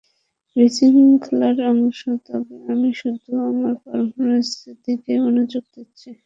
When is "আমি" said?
2.71-2.89